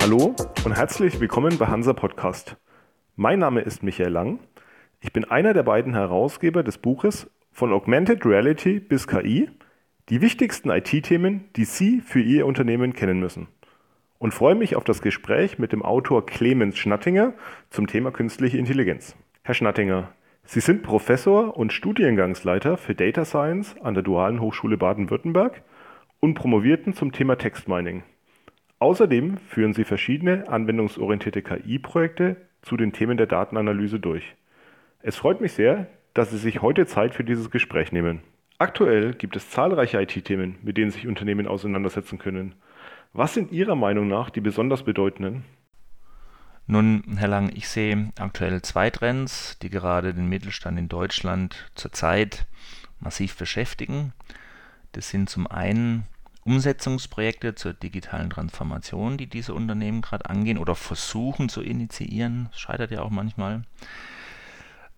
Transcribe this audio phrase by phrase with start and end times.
[0.00, 2.56] Hallo und herzlich willkommen bei Hansa Podcast.
[3.16, 4.38] Mein Name ist Michael Lang.
[5.00, 9.50] Ich bin einer der beiden Herausgeber des Buches Von Augmented Reality bis KI,
[10.08, 13.48] die wichtigsten IT-Themen, die Sie für Ihr Unternehmen kennen müssen.
[14.18, 17.34] Und freue mich auf das Gespräch mit dem Autor Clemens Schnattinger
[17.68, 19.16] zum Thema künstliche Intelligenz.
[19.42, 20.12] Herr Schnattinger,
[20.44, 25.62] Sie sind Professor und Studiengangsleiter für Data Science an der Dualen Hochschule Baden-Württemberg
[26.20, 28.02] und promovierten zum Thema Textmining.
[28.80, 34.34] Außerdem führen sie verschiedene anwendungsorientierte KI-Projekte zu den Themen der Datenanalyse durch.
[35.02, 38.22] Es freut mich sehr, dass Sie sich heute Zeit für dieses Gespräch nehmen.
[38.58, 42.54] Aktuell gibt es zahlreiche IT-Themen, mit denen sich Unternehmen auseinandersetzen können.
[43.12, 45.44] Was sind Ihrer Meinung nach die besonders bedeutenden?
[46.66, 52.46] Nun, Herr Lang, ich sehe aktuell zwei Trends, die gerade den Mittelstand in Deutschland zurzeit
[52.98, 54.12] massiv beschäftigen.
[54.92, 56.06] Das sind zum einen
[56.50, 62.48] Umsetzungsprojekte zur digitalen Transformation, die diese Unternehmen gerade angehen oder versuchen zu initiieren.
[62.50, 63.62] Das scheitert ja auch manchmal.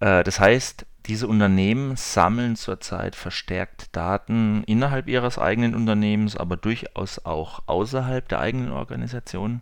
[0.00, 7.22] Äh, das heißt, diese Unternehmen sammeln zurzeit verstärkt Daten innerhalb ihres eigenen Unternehmens, aber durchaus
[7.26, 9.60] auch außerhalb der eigenen Organisation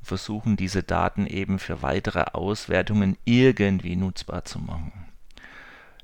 [0.00, 5.05] und versuchen diese Daten eben für weitere Auswertungen irgendwie nutzbar zu machen.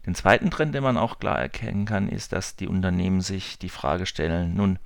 [0.06, 3.68] Den zweiten Trend, den man auch klar erkennen kann, ist, dass die Unternehmen sich die
[3.68, 4.78] Frage stellen, nun,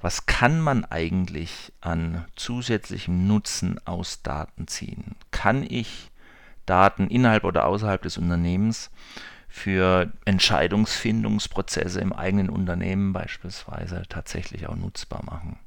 [0.00, 5.16] was kann man eigentlich an zusätzlichem Nutzen aus Daten ziehen?
[5.30, 6.10] Kann ich
[6.64, 8.90] Daten innerhalb oder außerhalb des Unternehmens
[9.48, 15.58] für Entscheidungsfindungsprozesse im eigenen Unternehmen beispielsweise tatsächlich auch nutzbar machen?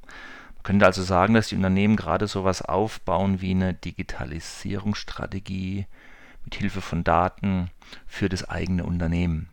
[0.54, 5.86] Man könnte also sagen, dass die Unternehmen gerade sowas aufbauen wie eine Digitalisierungsstrategie,
[6.44, 7.70] mit Hilfe von Daten
[8.06, 9.48] für das eigene Unternehmen.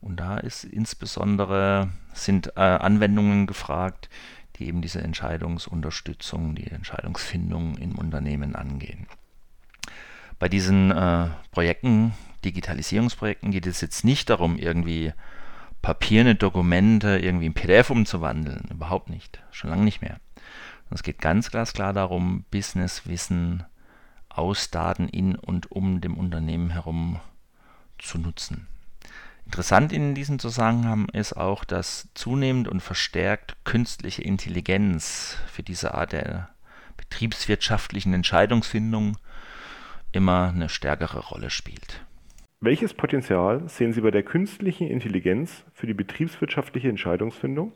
[0.00, 4.08] Und da ist insbesondere sind äh, Anwendungen gefragt,
[4.56, 9.06] die eben diese Entscheidungsunterstützung, die Entscheidungsfindung im Unternehmen angehen.
[10.38, 15.12] Bei diesen äh, Projekten, Digitalisierungsprojekten, geht es jetzt nicht darum, irgendwie
[15.82, 18.68] papierne Dokumente irgendwie in PDF umzuwandeln.
[18.70, 19.42] Überhaupt nicht.
[19.50, 20.18] Schon lange nicht mehr.
[20.90, 23.64] Es geht ganz glasklar darum, Businesswissen
[24.36, 27.20] aus Daten in und um dem Unternehmen herum
[27.98, 28.66] zu nutzen.
[29.46, 36.12] Interessant in diesem Zusammenhang ist auch, dass zunehmend und verstärkt künstliche Intelligenz für diese Art
[36.12, 36.48] der
[36.96, 39.18] betriebswirtschaftlichen Entscheidungsfindung
[40.12, 42.04] immer eine stärkere Rolle spielt.
[42.60, 47.72] Welches Potenzial sehen Sie bei der künstlichen Intelligenz für die betriebswirtschaftliche Entscheidungsfindung?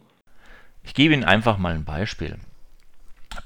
[0.83, 2.39] Ich gebe Ihnen einfach mal ein Beispiel.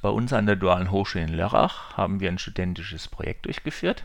[0.03, 4.05] Bei uns an der Dualen Hochschule in Lörrach haben wir ein studentisches Projekt durchgeführt,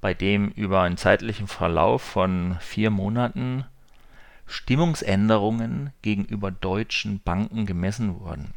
[0.00, 3.64] bei dem über einen zeitlichen Verlauf von vier Monaten
[4.46, 8.52] Stimmungsänderungen gegenüber deutschen Banken gemessen wurden.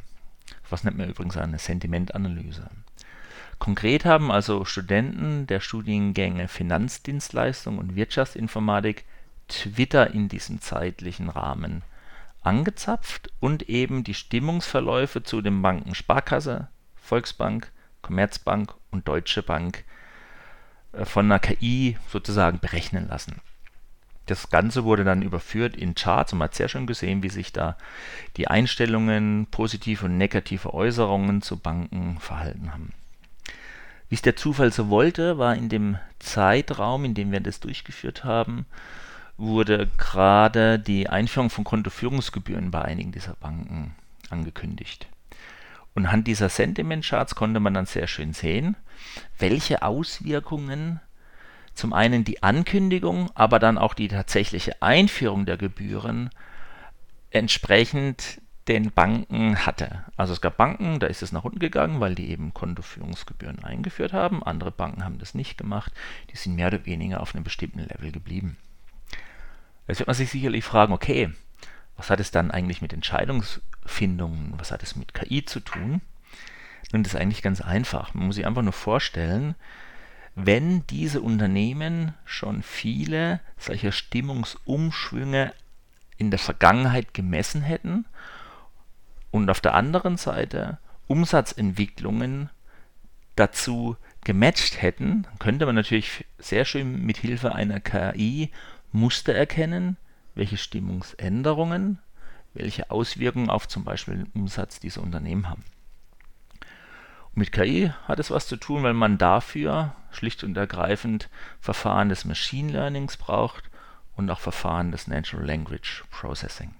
[0.68, 2.68] Was nennt man übrigens eine Sentimentanalyse.
[3.58, 9.04] Konkret haben also Studenten der Studiengänge Finanzdienstleistung und Wirtschaftsinformatik
[9.48, 11.82] Twitter in diesem zeitlichen Rahmen
[12.46, 17.70] angezapft und eben die Stimmungsverläufe zu den Banken Sparkasse, Volksbank,
[18.02, 19.84] Commerzbank und Deutsche Bank
[20.92, 23.40] äh, von einer KI sozusagen berechnen lassen.
[24.26, 27.52] Das Ganze wurde dann überführt in Charts und man hat sehr schön gesehen, wie sich
[27.52, 27.76] da
[28.36, 32.92] die Einstellungen, positive und negative Äußerungen zu Banken verhalten haben.
[34.08, 38.24] Wie es der Zufall so wollte, war in dem Zeitraum, in dem wir das durchgeführt
[38.24, 38.66] haben,
[39.38, 43.94] wurde gerade die Einführung von Kontoführungsgebühren bei einigen dieser Banken
[44.30, 45.08] angekündigt.
[45.94, 48.76] Und anhand dieser Sentiment-Charts konnte man dann sehr schön sehen,
[49.38, 51.00] welche Auswirkungen
[51.74, 56.30] zum einen die Ankündigung, aber dann auch die tatsächliche Einführung der Gebühren
[57.30, 60.04] entsprechend den Banken hatte.
[60.16, 64.12] Also es gab Banken, da ist es nach unten gegangen, weil die eben Kontoführungsgebühren eingeführt
[64.12, 64.42] haben.
[64.42, 65.92] Andere Banken haben das nicht gemacht.
[66.32, 68.56] Die sind mehr oder weniger auf einem bestimmten Level geblieben.
[69.86, 71.32] Jetzt wird man sich sicherlich fragen, okay,
[71.96, 76.00] was hat es dann eigentlich mit Entscheidungsfindungen, was hat es mit KI zu tun?
[76.92, 78.14] Nun, das ist eigentlich ganz einfach.
[78.14, 79.54] Man muss sich einfach nur vorstellen,
[80.34, 85.54] wenn diese Unternehmen schon viele solcher Stimmungsumschwünge
[86.18, 88.04] in der Vergangenheit gemessen hätten
[89.30, 92.50] und auf der anderen Seite Umsatzentwicklungen
[93.34, 98.50] dazu gematcht hätten, könnte man natürlich sehr schön mit Hilfe einer KI
[98.96, 99.96] Muster erkennen,
[100.34, 101.98] welche Stimmungsänderungen,
[102.54, 105.64] welche Auswirkungen auf zum Beispiel den Umsatz dieser Unternehmen haben.
[107.26, 111.28] Und mit KI hat es was zu tun, weil man dafür schlicht und ergreifend
[111.60, 113.70] Verfahren des Machine Learnings braucht
[114.16, 116.74] und auch Verfahren des Natural Language Processing.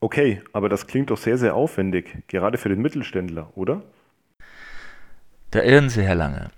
[0.00, 3.82] Okay, aber das klingt doch sehr, sehr aufwendig, gerade für den Mittelständler, oder?
[5.50, 6.50] Da irren Sie, Herr Lange.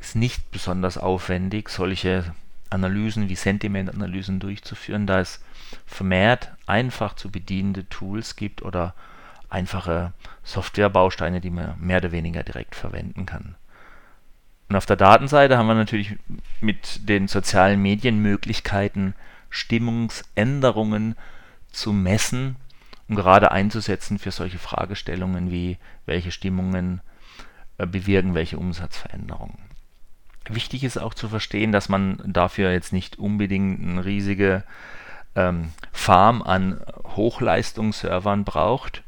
[0.00, 2.34] Ist nicht besonders aufwendig, solche
[2.70, 5.42] Analysen wie Sentimentanalysen durchzuführen, da es
[5.86, 8.94] vermehrt einfach zu bedienende Tools gibt oder
[9.48, 13.54] einfache Softwarebausteine, die man mehr oder weniger direkt verwenden kann.
[14.68, 16.16] Und auf der Datenseite haben wir natürlich
[16.60, 19.14] mit den sozialen Medien Möglichkeiten,
[19.48, 21.14] Stimmungsänderungen
[21.70, 22.56] zu messen
[23.08, 27.00] und gerade einzusetzen für solche Fragestellungen wie welche Stimmungen
[27.78, 29.58] äh, bewirken welche Umsatzveränderungen.
[30.48, 34.62] Wichtig ist auch zu verstehen, dass man dafür jetzt nicht unbedingt eine riesige
[35.34, 36.80] ähm, Farm an
[37.16, 39.02] Hochleistungsservern braucht.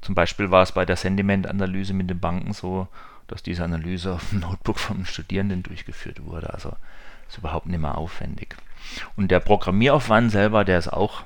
[0.00, 2.88] Zum Beispiel war es bei der Sentiment-Analyse mit den Banken so,
[3.26, 6.52] dass diese Analyse auf dem Notebook vom Studierenden durchgeführt wurde.
[6.52, 6.72] Also
[7.28, 8.56] ist überhaupt nicht mehr aufwendig.
[9.16, 11.24] Und der Programmieraufwand selber, der ist auch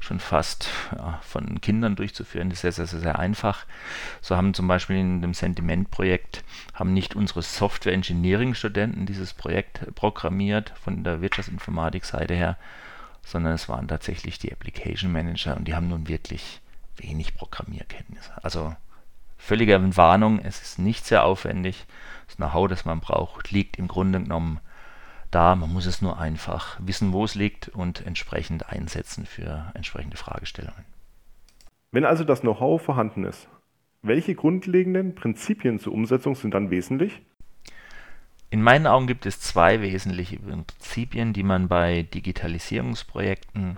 [0.00, 2.50] schon fast ja, von Kindern durchzuführen.
[2.50, 3.66] Ist sehr, sehr, sehr einfach.
[4.20, 6.44] So haben zum Beispiel in dem Sentiment-Projekt
[6.74, 12.56] haben nicht unsere Software-Engineering-Studenten dieses Projekt programmiert von der Wirtschaftsinformatik-Seite her,
[13.24, 16.60] sondern es waren tatsächlich die Application Manager und die haben nun wirklich
[16.96, 18.32] wenig Programmierkenntnisse.
[18.42, 18.74] Also
[19.38, 21.86] völlige Warnung, es ist nicht sehr aufwendig.
[22.26, 24.60] Das Know-how, das man braucht, liegt im Grunde genommen
[25.36, 25.54] da.
[25.54, 30.84] Man muss es nur einfach wissen, wo es liegt und entsprechend einsetzen für entsprechende Fragestellungen.
[31.92, 33.46] Wenn also das Know-how vorhanden ist,
[34.02, 37.20] welche grundlegenden Prinzipien zur Umsetzung sind dann wesentlich?
[38.48, 43.76] In meinen Augen gibt es zwei wesentliche Prinzipien, die man bei Digitalisierungsprojekten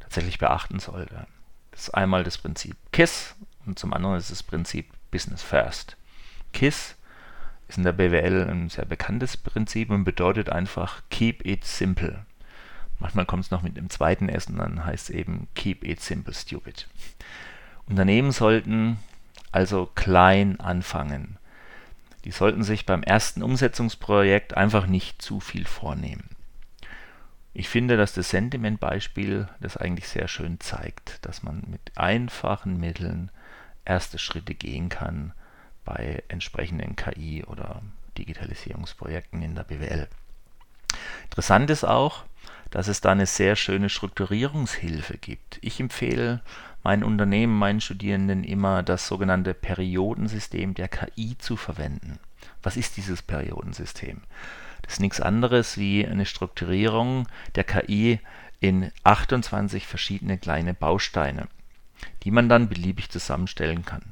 [0.00, 1.26] tatsächlich beachten sollte.
[1.72, 3.36] Das ist einmal das Prinzip KISS
[3.66, 5.96] und zum anderen ist das Prinzip Business First.
[6.52, 6.96] KISS
[7.68, 12.24] ist in der BWL ein sehr bekanntes Prinzip und bedeutet einfach Keep it simple.
[12.98, 16.00] Manchmal kommt es noch mit dem zweiten S und dann heißt es eben Keep it
[16.00, 16.88] simple stupid.
[17.86, 18.98] Unternehmen sollten
[19.52, 21.38] also klein anfangen.
[22.24, 26.30] Die sollten sich beim ersten Umsetzungsprojekt einfach nicht zu viel vornehmen.
[27.52, 33.30] Ich finde, dass das Sentiment-Beispiel das eigentlich sehr schön zeigt, dass man mit einfachen Mitteln
[33.84, 35.34] erste Schritte gehen kann
[35.84, 37.82] bei entsprechenden KI- oder
[38.18, 40.08] Digitalisierungsprojekten in der BWL.
[41.24, 42.24] Interessant ist auch,
[42.70, 45.58] dass es da eine sehr schöne Strukturierungshilfe gibt.
[45.60, 46.40] Ich empfehle
[46.82, 52.18] meinen Unternehmen, meinen Studierenden immer das sogenannte Periodensystem der KI zu verwenden.
[52.62, 54.22] Was ist dieses Periodensystem?
[54.82, 58.20] Das ist nichts anderes wie eine Strukturierung der KI
[58.60, 61.48] in 28 verschiedene kleine Bausteine,
[62.22, 64.02] die man dann beliebig zusammenstellen kann.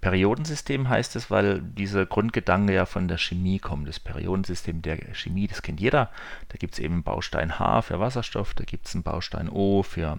[0.00, 3.88] Periodensystem heißt es, weil dieser Grundgedanke ja von der Chemie kommt.
[3.88, 6.10] Das Periodensystem der Chemie, das kennt jeder.
[6.48, 10.18] Da gibt es eben Baustein H für Wasserstoff, da gibt es einen Baustein O für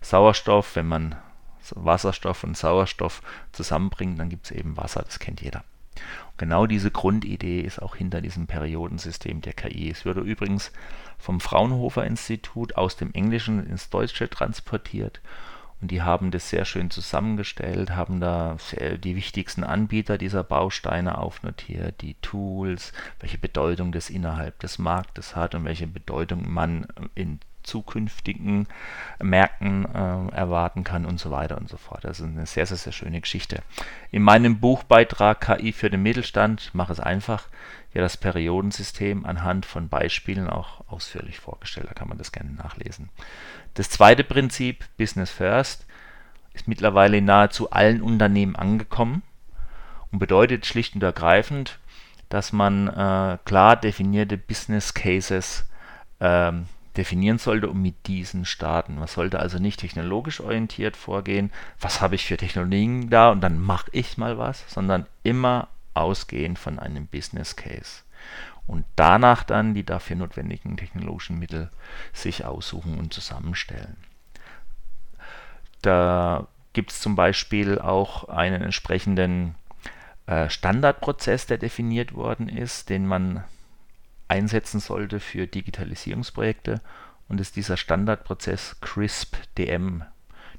[0.00, 0.74] Sauerstoff.
[0.74, 1.16] Wenn man
[1.70, 5.62] Wasserstoff und Sauerstoff zusammenbringt, dann gibt es eben Wasser, das kennt jeder.
[6.30, 9.90] Und genau diese Grundidee ist auch hinter diesem Periodensystem der KI.
[9.90, 10.72] Es wurde übrigens
[11.18, 15.20] vom Fraunhofer Institut aus dem Englischen ins Deutsche transportiert
[15.80, 18.56] und die haben das sehr schön zusammengestellt, haben da
[19.02, 25.54] die wichtigsten Anbieter dieser Bausteine aufnotiert, die Tools, welche Bedeutung das innerhalb des Marktes hat
[25.54, 28.66] und welche Bedeutung man in zukünftigen
[29.22, 32.04] Märkten äh, erwarten kann und so weiter und so fort.
[32.04, 33.62] Das ist eine sehr, sehr, sehr schöne Geschichte.
[34.10, 37.44] In meinem Buchbeitrag KI für den Mittelstand, mache es einfach,
[37.92, 41.88] ja das Periodensystem anhand von Beispielen auch ausführlich vorgestellt.
[41.88, 43.08] Da kann man das gerne nachlesen.
[43.74, 45.86] Das zweite Prinzip, Business First,
[46.52, 49.22] ist mittlerweile in nahezu allen Unternehmen angekommen
[50.10, 51.78] und bedeutet schlicht und ergreifend,
[52.28, 55.66] dass man äh, klar definierte Business Cases
[56.20, 56.66] ähm,
[56.96, 58.96] definieren sollte und mit diesen starten.
[58.96, 63.60] Man sollte also nicht technologisch orientiert vorgehen, was habe ich für Technologien da und dann
[63.60, 68.02] mache ich mal was, sondern immer ausgehend von einem Business Case
[68.66, 71.70] und danach dann die dafür notwendigen technologischen Mittel
[72.12, 73.96] sich aussuchen und zusammenstellen.
[75.82, 79.56] Da gibt es zum Beispiel auch einen entsprechenden
[80.26, 83.42] äh, Standardprozess, der definiert worden ist, den man
[84.30, 86.80] einsetzen sollte für Digitalisierungsprojekte
[87.28, 90.04] und ist dieser Standardprozess CRISP-DM.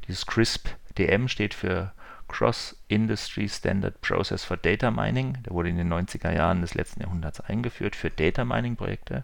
[0.07, 1.93] Dieses CRISP-DM steht für
[2.27, 5.37] Cross-Industry Standard Process for Data Mining.
[5.43, 9.23] Der wurde in den 90er Jahren des letzten Jahrhunderts eingeführt für Data Mining Projekte.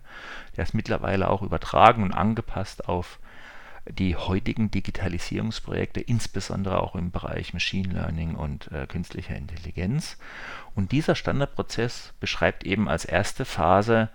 [0.55, 3.19] Der ist mittlerweile auch übertragen und angepasst auf
[3.89, 10.17] die heutigen Digitalisierungsprojekte, insbesondere auch im Bereich Machine Learning und äh, künstlicher Intelligenz.
[10.75, 14.09] Und dieser Standardprozess beschreibt eben als erste Phase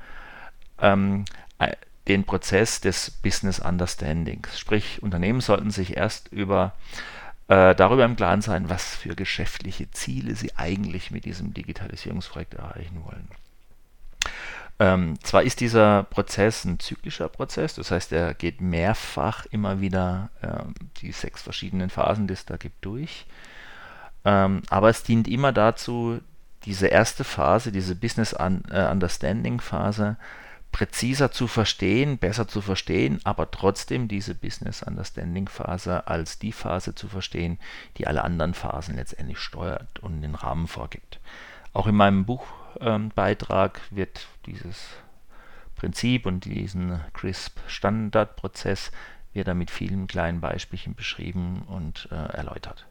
[0.82, 1.24] ähm,
[1.58, 1.72] äh,
[2.08, 4.58] den Prozess des Business Understandings.
[4.58, 6.72] Sprich, Unternehmen sollten sich erst über
[7.48, 13.02] äh, darüber im Klaren sein, was für geschäftliche Ziele Sie eigentlich mit diesem Digitalisierungsprojekt erreichen
[13.04, 13.28] wollen.
[14.78, 20.30] Ähm, zwar ist dieser Prozess ein zyklischer Prozess, das heißt, er geht mehrfach immer wieder
[20.42, 23.26] ähm, die sechs verschiedenen Phasen, die es da gibt, durch.
[24.24, 26.20] Ähm, aber es dient immer dazu,
[26.64, 30.16] diese erste Phase, diese Business Un äh, Understanding Phase,
[30.72, 36.94] präziser zu verstehen, besser zu verstehen, aber trotzdem diese Business Understanding Phase als die Phase
[36.94, 37.58] zu verstehen,
[37.98, 41.20] die alle anderen Phasen letztendlich steuert und den Rahmen vorgibt.
[41.74, 44.88] Auch in meinem Buchbeitrag ähm, wird dieses
[45.76, 48.90] Prinzip und diesen CRISP Standardprozess
[49.32, 52.86] wird da mit vielen kleinen Beispielen beschrieben und äh, erläutert.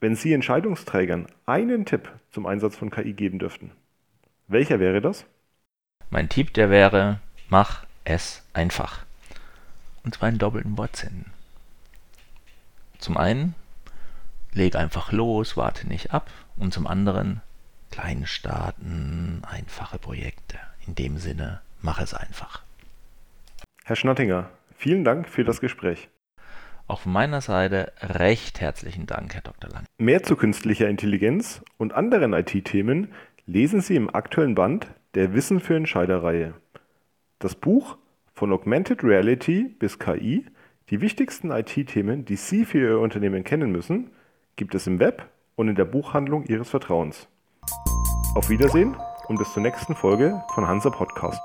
[0.00, 3.72] Wenn Sie Entscheidungsträgern einen Tipp zum Einsatz von KI geben dürften,
[4.48, 5.26] welcher wäre das?
[6.10, 9.04] Mein Tipp, der wäre, mach es einfach.
[10.02, 11.26] Und zwar in doppelten Wortsinnen.
[12.98, 13.54] Zum einen,
[14.52, 16.28] leg einfach los, warte nicht ab.
[16.56, 17.42] Und zum anderen,
[17.92, 20.58] klein starten, einfache Projekte.
[20.84, 22.62] In dem Sinne, mach es einfach.
[23.84, 26.08] Herr Schnattinger, vielen Dank für das Gespräch.
[26.90, 29.70] Auch von meiner Seite recht herzlichen Dank, Herr Dr.
[29.70, 29.84] Lang.
[29.98, 33.12] Mehr zu künstlicher Intelligenz und anderen IT-Themen
[33.46, 36.54] lesen Sie im aktuellen Band der Wissen für Entscheider-Reihe.
[37.38, 37.96] Das Buch
[38.32, 40.46] von Augmented Reality bis KI,
[40.90, 44.10] die wichtigsten IT-Themen, die Sie für Ihr Unternehmen kennen müssen,
[44.56, 47.28] gibt es im Web und in der Buchhandlung Ihres Vertrauens.
[48.34, 48.96] Auf Wiedersehen
[49.28, 51.40] und bis zur nächsten Folge von Hansa Podcast.